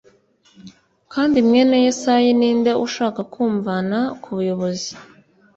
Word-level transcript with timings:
kandi 1.13 1.37
mwene 1.47 1.75
yesayi 1.85 2.29
ni 2.39 2.49
nde 2.57 2.71
ushaka 2.85 3.21
kumvana 3.33 3.99
ku 4.21 4.29
buyobozi 4.37 4.91